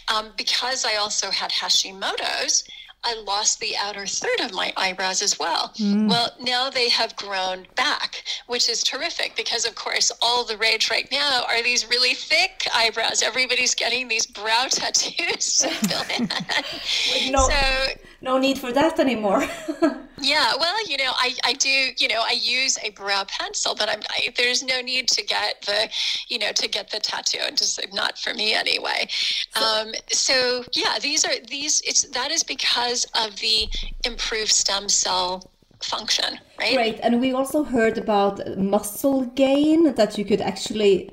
[0.07, 2.63] um, because I also had Hashimoto's.
[3.03, 5.73] I lost the outer third of my eyebrows as well.
[6.07, 10.91] Well, now they have grown back, which is terrific because, of course, all the rage
[10.91, 13.23] right now are these really thick eyebrows.
[13.23, 16.29] Everybody's getting these brow tattoos to fill in.
[17.31, 17.88] no- So,
[18.21, 19.41] No need for that anymore.
[20.21, 23.89] yeah, well, you know, I, I do, you know, I use a brow pencil, but
[23.89, 25.89] I'm, I, there's no need to get the,
[26.29, 29.07] you know, to get the tattoo and just not for me anyway.
[29.55, 33.67] Um, so yeah, these are, these, it's, that is because of the
[34.05, 35.51] improved stem cell
[35.84, 36.75] function, right?
[36.75, 36.99] Great.
[37.01, 41.12] And we also heard about muscle gain that you could actually.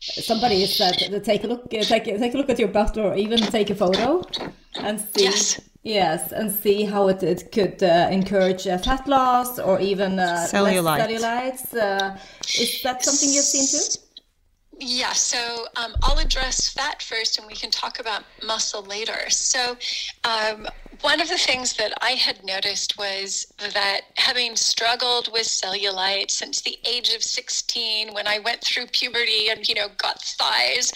[0.00, 3.38] Somebody said take a look, take a- take a look at your butt, or even
[3.38, 4.24] take a photo,
[4.76, 5.24] and see.
[5.24, 5.60] Yes.
[5.88, 10.46] Yes, and see how it, it could uh, encourage uh, fat loss or even uh,
[10.46, 11.00] Cellulite.
[11.00, 11.74] cellulites.
[11.74, 12.18] Uh,
[12.60, 13.98] is that something you've seen too?
[14.80, 19.28] Yeah, so um, I'll address fat first and we can talk about muscle later.
[19.30, 19.76] So,
[20.24, 20.68] um,
[21.00, 26.60] one of the things that I had noticed was that having struggled with cellulite since
[26.60, 30.92] the age of 16, when I went through puberty and, you know, got thighs,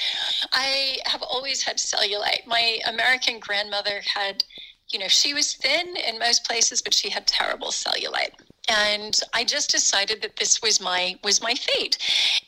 [0.53, 2.47] I have always had cellulite.
[2.47, 4.45] My American grandmother had,
[4.93, 8.35] you know, she was thin in most places, but she had terrible cellulite
[8.69, 11.99] and I just decided that this was my was my fate.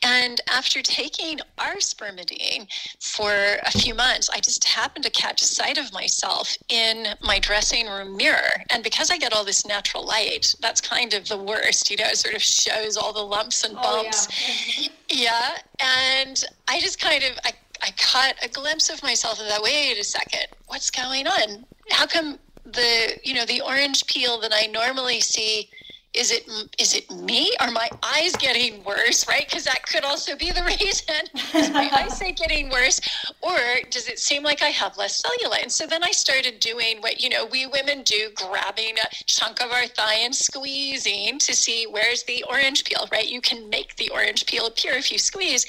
[0.01, 2.67] And after taking our spermidine
[3.01, 7.87] for a few months, I just happened to catch sight of myself in my dressing
[7.87, 8.63] room mirror.
[8.69, 11.89] And because I get all this natural light, that's kind of the worst.
[11.91, 14.27] You know, it sort of shows all the lumps and oh, bumps.
[14.27, 15.57] Oh yeah.
[15.79, 19.97] And I just kind of I, I caught a glimpse of myself and thought, wait
[19.99, 21.65] a second, what's going on?
[21.91, 25.69] How come the you know the orange peel that I normally see
[26.15, 26.49] is it
[26.79, 27.51] is it me?
[27.59, 29.45] Are my eyes getting worse right?
[29.47, 31.15] Because that could also be the reason.
[31.53, 33.01] Is my eyesight getting worse?
[33.41, 33.57] Or
[33.89, 35.63] does it seem like i have less cellulite?
[35.63, 39.61] And so then i started doing what you know we women do grabbing a chunk
[39.61, 43.27] of our thigh and squeezing to see where's the orange peel right?
[43.27, 45.65] You can make the orange peel appear if you squeeze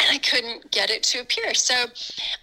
[0.00, 1.54] and i couldn't get it to appear.
[1.54, 1.74] So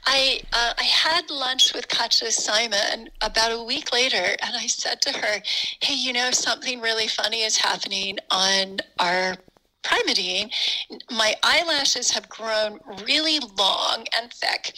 [0.06, 5.02] i uh, i had lunch with katja simon about a week later and i said
[5.02, 5.42] to her
[5.82, 9.36] hey you know something really funny is happening on our
[9.84, 10.52] Primeadine,
[11.12, 14.74] my eyelashes have grown really long and thick,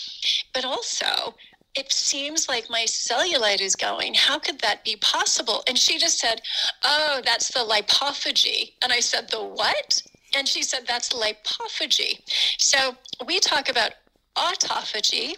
[0.53, 1.33] but also
[1.75, 4.13] it seems like my cellulite is going.
[4.13, 5.63] How could that be possible?
[5.65, 6.41] And she just said,
[6.83, 8.73] Oh, that's the lipophagy.
[8.83, 10.01] And I said, The what?
[10.35, 12.19] And she said, That's lipophagy.
[12.59, 13.93] So we talk about
[14.35, 15.35] autophagy,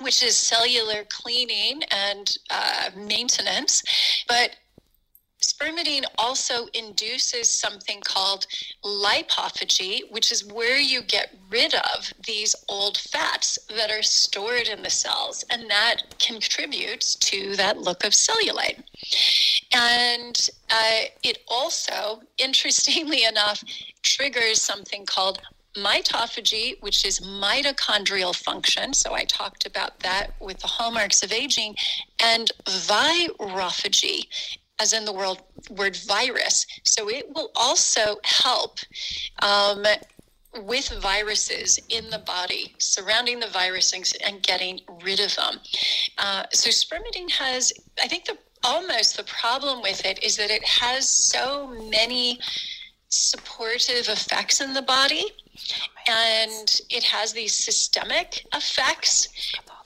[0.00, 3.82] which is cellular cleaning and uh, maintenance,
[4.28, 4.56] but
[5.42, 8.46] Spermidine also induces something called
[8.84, 14.82] lipophagy, which is where you get rid of these old fats that are stored in
[14.82, 18.82] the cells, and that contributes to that look of cellulite.
[19.74, 23.62] And uh, it also, interestingly enough,
[24.02, 25.40] triggers something called
[25.76, 28.92] mitophagy, which is mitochondrial function.
[28.92, 31.76] So I talked about that with the hallmarks of aging,
[32.22, 34.26] and virophagy,
[34.80, 36.66] as in the world, word virus.
[36.84, 38.78] So it will also help
[39.40, 39.84] um,
[40.64, 45.60] with viruses in the body, surrounding the viruses and getting rid of them.
[46.18, 50.64] Uh, so spermidine has, I think, the almost the problem with it is that it
[50.64, 52.38] has so many
[53.08, 55.26] supportive effects in the body
[56.08, 59.28] and it has these systemic effects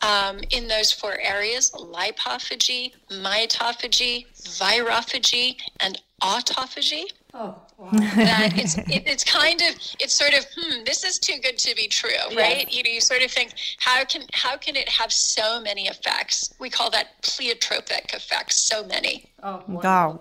[0.06, 4.26] um, in those four areas lipophagy, mitophagy,
[4.58, 7.04] virophagy, and autophagy.
[7.34, 7.90] Oh, wow.
[7.90, 11.74] that it's it, it's kind of it's sort of hmm this is too good to
[11.76, 12.74] be true right yes.
[12.74, 16.54] you know you sort of think how can how can it have so many effects
[16.58, 20.18] we call that pleiotropic effects so many oh wow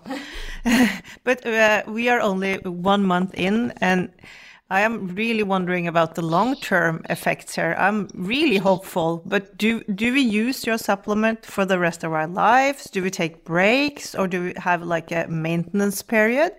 [1.23, 4.11] but uh, we are only one month in and
[4.69, 7.75] I am really wondering about the long-term effects here.
[7.77, 12.27] I'm really hopeful, but do do we use your supplement for the rest of our
[12.27, 12.89] lives?
[12.89, 16.53] Do we take breaks, or do we have like a maintenance period?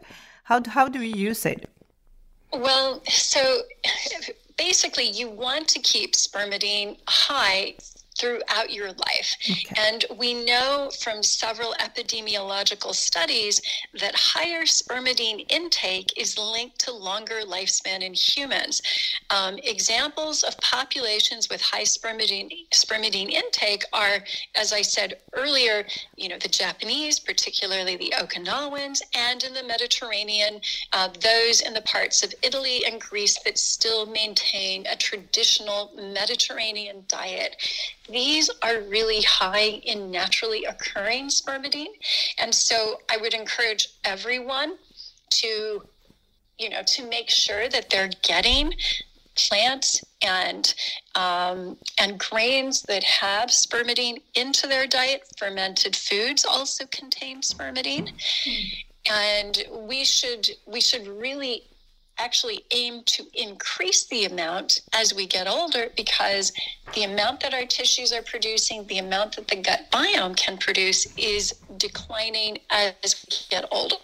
[0.44, 1.68] How how do we use it?
[2.52, 3.62] Well, so
[4.57, 7.74] basically, you want to keep spermidine high
[8.18, 9.36] throughout your life.
[9.50, 9.74] Okay.
[9.76, 13.60] And we know from several epidemiological studies
[14.00, 18.82] that higher spermidine intake is linked to longer lifespan in humans.
[19.30, 24.18] Um, examples of populations with high spermidine, spermidine intake are,
[24.54, 25.84] as I said earlier,
[26.16, 30.60] you know, the Japanese, particularly the Okinawans, and in the Mediterranean,
[30.92, 37.04] uh, those in the parts of Italy and Greece that still maintain a traditional Mediterranean
[37.08, 37.56] diet
[38.09, 41.94] these are really high in naturally occurring spermidine.
[42.38, 44.76] And so I would encourage everyone
[45.30, 45.82] to,
[46.59, 48.72] you know, to make sure that they're getting
[49.36, 50.74] plants and
[51.14, 55.22] um, and grains that have spermidine into their diet.
[55.36, 59.12] Fermented foods also contain spermidine, mm-hmm.
[59.12, 61.64] and we should we should really
[62.18, 66.52] actually aim to increase the amount as we get older because
[66.94, 71.06] the amount that our tissues are producing, the amount that the gut biome can produce
[71.16, 73.96] is declining as we get older.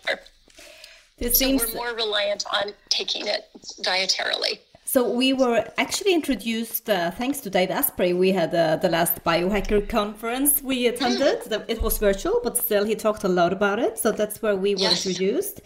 [1.19, 3.49] It so we're more reliant on taking it
[3.81, 4.59] dietarily.
[4.85, 8.13] So we were actually introduced, uh, thanks to Dave Asprey.
[8.13, 11.41] We had uh, the last biohacker conference we attended.
[11.45, 11.65] Mm.
[11.67, 13.99] It was virtual, but still he talked a lot about it.
[13.99, 15.07] So that's where we were yes.
[15.07, 15.63] introduced.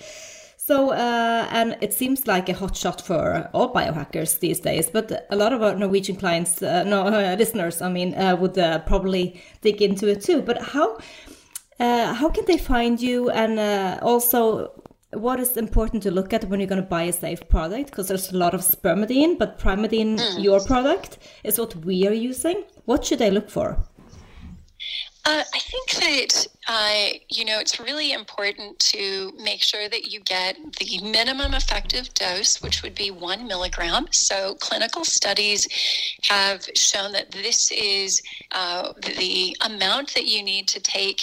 [0.66, 5.24] So, uh, and it seems like a hot shot for all biohackers these days, but
[5.30, 8.80] a lot of our Norwegian clients, uh, no uh, listeners, I mean, uh, would uh,
[8.80, 10.42] probably dig into it too.
[10.42, 10.98] But how
[11.78, 13.60] uh, how can they find you, and
[14.02, 14.72] also
[15.12, 17.90] what is important to look at when you're going to buy a safe product?
[17.90, 20.42] Because there's a lot of spermidine, but Primeadine, mm.
[20.42, 22.64] your product, is what we are using.
[22.86, 23.86] What should they look for?
[25.28, 30.20] Uh, I think that, uh, you know, it's really important to make sure that you
[30.20, 34.06] get the minimum effective dose, which would be one milligram.
[34.12, 35.66] So, clinical studies
[36.28, 38.22] have shown that this is
[38.52, 41.22] uh, the amount that you need to take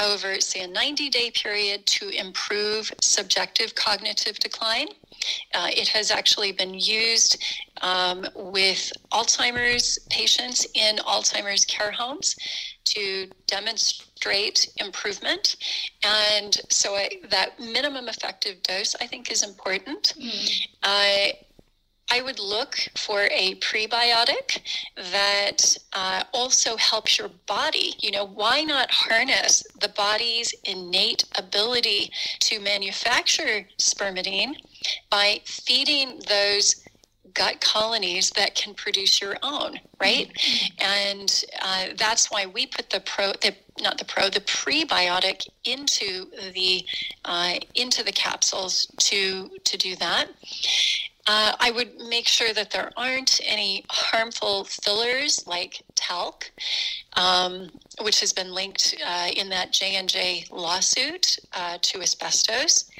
[0.00, 4.88] over, say, a 90 day period to improve subjective cognitive decline.
[5.54, 7.42] Uh, it has actually been used
[7.82, 12.36] um, with Alzheimer's patients in Alzheimer's care homes
[12.84, 15.56] to demonstrate improvement.
[16.02, 20.14] And so I, that minimum effective dose, I think, is important.
[20.18, 20.66] Mm.
[20.82, 21.32] Uh,
[22.10, 24.60] I would look for a prebiotic
[25.10, 27.94] that uh, also helps your body.
[27.98, 32.10] You know, why not harness the body's innate ability
[32.40, 34.54] to manufacture spermidine
[35.10, 36.83] by feeding those
[37.34, 40.32] gut colonies that can produce your own, right?
[40.32, 41.10] Mm-hmm.
[41.12, 46.26] And uh, that's why we put the pro, the not the pro, the prebiotic into
[46.52, 46.84] the
[47.24, 50.28] uh, into the capsules to to do that.
[51.26, 56.50] Uh, I would make sure that there aren't any harmful fillers like talc,
[57.14, 57.70] um,
[58.02, 62.90] which has been linked uh, in that J and J lawsuit uh, to asbestos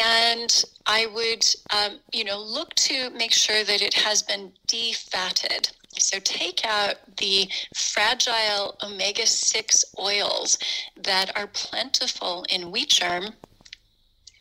[0.00, 5.70] and I would, um, you know, look to make sure that it has been defatted.
[5.98, 10.58] So take out the fragile omega 6 oils
[10.96, 13.34] that are plentiful in wheat germ.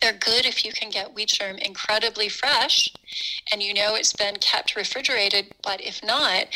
[0.01, 2.91] They're good if you can get wheat germ incredibly fresh
[3.51, 5.53] and you know it's been kept refrigerated.
[5.63, 6.47] But if not,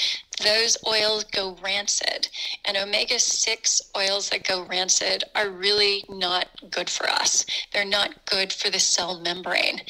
[0.43, 2.29] those oils go rancid.
[2.65, 7.45] And omega 6 oils that go rancid are really not good for us.
[7.71, 9.81] They're not good for the cell membrane.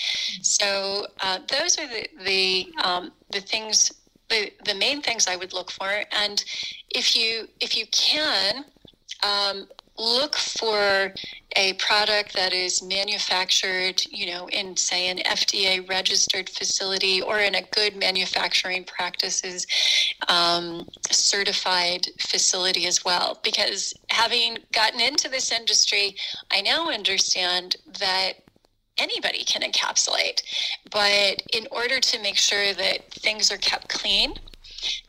[0.41, 3.91] So uh, those are the, the, um, the things.
[4.27, 6.43] The, the main things I would look for, and
[6.89, 8.65] if you if you can,
[9.21, 9.67] um,
[9.97, 11.13] look for
[11.55, 17.55] a product that is manufactured, you know, in say an FDA registered facility or in
[17.55, 19.65] a good manufacturing practices
[20.27, 23.39] um, certified facility as well.
[23.43, 26.15] Because having gotten into this industry,
[26.51, 28.33] I now understand that
[28.97, 30.41] anybody can encapsulate.
[30.91, 34.33] But in order to make sure that things are kept clean,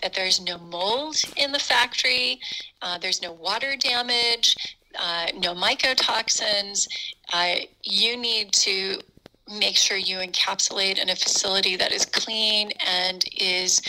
[0.03, 2.41] that there's no mold in the factory,
[2.82, 4.57] uh, there's no water damage,
[4.99, 6.88] uh, no mycotoxins.
[7.32, 8.99] Uh, you need to
[9.59, 13.80] make sure you encapsulate in a facility that is clean and is,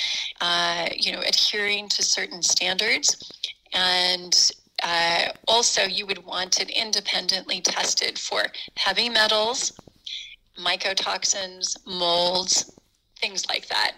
[0.41, 3.34] uh, you know, adhering to certain standards.
[3.74, 4.51] And
[4.84, 8.43] uh, also, you would want it independently tested for
[8.76, 9.74] heavy metals,
[10.60, 12.77] mycotoxins, molds,
[13.22, 13.93] things like that.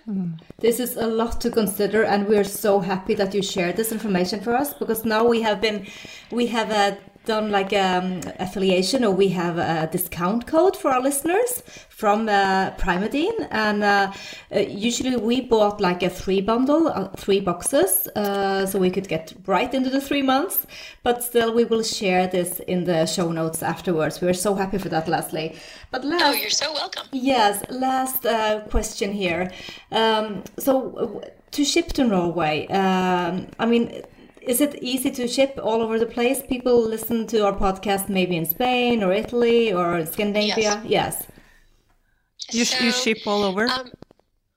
[0.59, 4.41] This is a lot to consider, and we're so happy that you shared this information
[4.41, 5.87] for us because now we have been,
[6.31, 6.95] we have uh,
[7.29, 12.71] done like um, affiliation or we have a discount code for our listeners from uh,
[12.71, 14.11] Primeadine, and uh,
[14.55, 19.07] uh, usually we bought like a three bundle, uh, three boxes, uh, so we could
[19.07, 20.65] get right into the three months.
[21.03, 24.21] But still, we will share this in the show notes afterwards.
[24.21, 25.55] We're so happy for that, Leslie.
[25.91, 27.05] But last, Oh, you're so welcome.
[27.11, 29.51] Yes, last uh, question here.
[29.91, 31.21] Um, so,
[31.51, 34.03] to ship to Norway, um, I mean,
[34.49, 36.41] is it easy to ship all over the place?
[36.41, 40.81] People listen to our podcast maybe in Spain or Italy or Scandinavia.
[40.83, 41.27] Yes.
[42.51, 43.67] You, sh- you So, ship all over?
[43.67, 43.91] Um,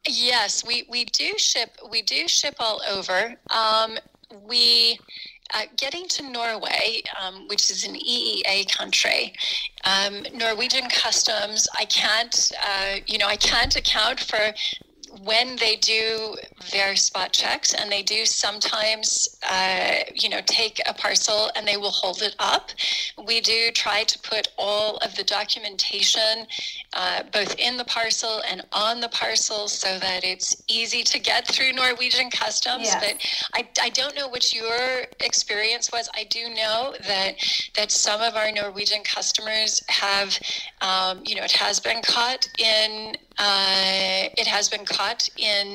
[0.08, 1.76] yes, we, we do ship.
[1.90, 3.34] We do ship all over.
[3.50, 3.98] Um,
[4.48, 4.98] we
[5.52, 9.34] uh, getting to Norway, um, which is an EEA country.
[9.84, 11.68] Um, Norwegian customs.
[11.78, 12.50] I can't.
[12.66, 14.54] Uh, you know, I can't account for
[15.20, 16.34] when they do
[16.70, 21.76] their spot checks and they do sometimes uh, you know take a parcel and they
[21.76, 22.70] will hold it up
[23.26, 26.46] we do try to put all of the documentation
[26.94, 31.46] uh, both in the parcel and on the parcel so that it's easy to get
[31.46, 33.04] through norwegian customs Yes.
[33.04, 37.34] but I, I don't know what your experience was i do know that
[37.76, 40.38] that some of our norwegian customers have
[40.80, 45.22] um, you know it has been caught in uh, has been caught
[45.52, 45.66] in,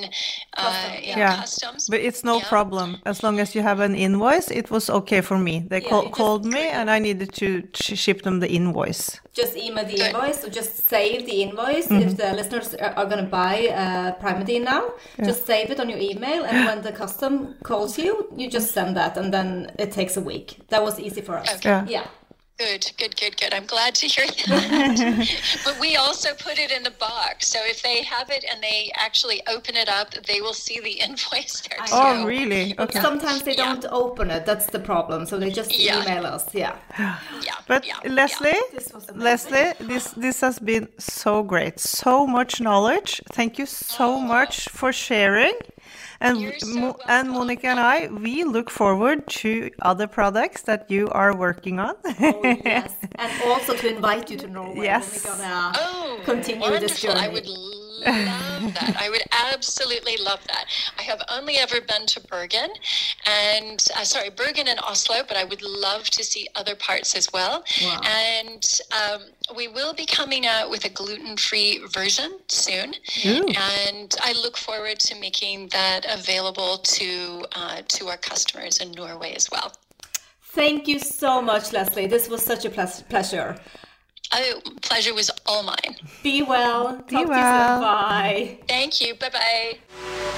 [0.64, 1.36] uh, in Yeah.
[1.42, 1.82] customs.
[1.94, 2.50] But it's no Yeah.
[2.56, 2.88] problem.
[3.06, 5.56] As long as you have an invoice, it was okay for me.
[5.72, 7.48] They Yeah, call, called me and I needed to
[7.82, 9.04] sh- ship them the invoice.
[9.42, 10.08] Just email the Good.
[10.16, 14.12] invoice or just save the invoice if the listeners are, are going to buy uh,
[14.22, 14.84] Primeadine now.
[15.30, 17.32] Just save it on your email, and when the custom
[17.70, 19.48] calls you, you just send that, and then
[19.84, 20.48] it takes a week.
[20.70, 21.50] That was easy for us.
[21.58, 21.80] Okay.
[21.96, 22.08] Yeah.
[22.60, 22.66] Yeah.
[22.66, 23.54] Good, good, good, good.
[23.54, 25.30] I'm glad to hear that.
[25.66, 27.48] but we also put it in the box.
[27.48, 30.92] So if they have it and they actually open it up, they will see the
[31.08, 31.80] invoice there.
[31.86, 31.94] Too.
[31.94, 32.74] Oh, really?
[32.74, 33.02] But Okay.
[33.02, 34.46] sometimes they don't open it.
[34.46, 35.26] That's the problem.
[35.26, 36.02] So they just Yeah.
[36.02, 36.46] email us.
[36.54, 36.76] Yeah.
[36.98, 37.18] Yeah.
[37.68, 38.92] But yeah, Leslie, This.
[39.14, 41.80] Leslie, this this has been so great.
[41.80, 43.22] So much knowledge.
[43.34, 44.20] Thank you so oh.
[44.20, 45.54] much for sharing.
[46.20, 47.34] And so and welcome.
[47.34, 51.96] Monica and I, we look forward to other products that you are working on.
[52.20, 52.96] Oh, yes.
[53.16, 54.86] And also to invite you to Norway.
[54.86, 55.24] Yes.
[55.26, 56.88] When we're gonna Oh, continue wonderful.
[56.88, 57.20] this journey.
[57.20, 57.48] I would
[58.00, 58.96] love that.
[59.00, 60.66] I would absolutely love that.
[60.98, 62.70] I have only ever been to Bergen
[63.26, 67.32] and uh, sorry, Bergen and Oslo, but I would love to see other parts as
[67.34, 67.64] well.
[67.84, 68.02] Wow.
[68.04, 69.22] And um,
[69.56, 72.94] we will be coming out with a gluten-free version soon.
[73.26, 73.48] Ooh.
[73.48, 79.34] And I look forward to making that available to uh, to our customers in Norway
[79.34, 79.74] as well.
[80.42, 82.08] Thank you so much, Leslie.
[82.08, 83.60] This was such a ple- pleasure.
[84.32, 85.96] Oh, pleasure was all mine.
[86.24, 86.98] Be well.
[86.98, 87.76] Talk to you well.
[87.76, 87.82] soon.
[87.82, 88.58] Bye.
[88.68, 89.16] Thank you.
[89.16, 90.38] Bye bye.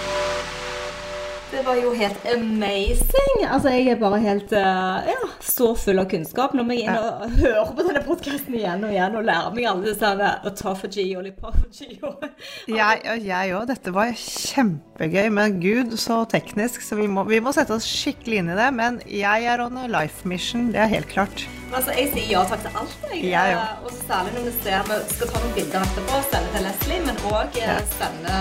[1.51, 3.39] Det var jo helt amazing.
[3.49, 6.53] Altså, jeg er bare helt eh, ja, så full av kunnskap.
[6.53, 9.87] Når jeg inn og hører på denne podkasten igjen og igjen og lærer meg alle
[9.87, 12.27] disse her autophagy og lipophagy og
[12.69, 13.65] Jeg og òg.
[13.71, 15.31] Dette var kjempegøy.
[15.39, 18.69] Men gud, så teknisk, så vi må, vi må sette oss skikkelig inn i det.
[18.77, 21.47] Men jeg er on a life mission, det er helt klart.
[21.73, 22.95] Altså, Jeg sier ja takk til alt.
[23.09, 23.25] Jeg.
[23.33, 23.57] Jeg.
[23.57, 27.01] Eh, og særlig når vi ser vi skal ta noen bilder etterpå, sende til Leslie,
[27.09, 27.81] men òg Ja.
[27.97, 28.39] sende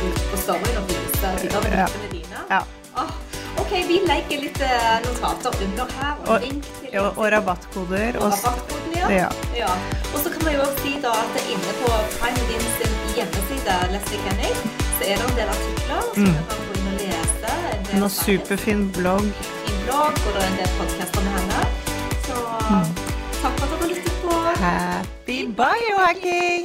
[0.00, 1.86] ut på storyen og vise de av Ja.
[2.10, 2.38] dine.
[2.50, 2.60] Ja.
[2.96, 3.10] Oh,
[3.62, 6.14] ok, vi legger litt eh, notater under her.
[6.26, 8.16] Og, Og- link til Og, og rabattkoder.
[8.18, 9.08] og rabattkoden, ja.
[9.10, 9.28] ja.
[9.56, 9.70] ja.
[10.14, 12.64] Og så kan vi jo også si da at det er inne på Prime Din
[12.78, 14.56] sin hjemmeside, Leslie Kenning,
[14.98, 16.34] så er det en del artikler som Mm.
[16.48, 17.52] kan gå inn og lese.
[17.94, 19.26] En del superfin blogg.
[19.64, 21.60] fin blogg, og det er en del podcaster med henne.
[22.26, 22.34] Så
[22.70, 22.88] Mm.
[23.42, 24.32] takk for at dere lyttet på.
[24.64, 26.64] Happy biohacking!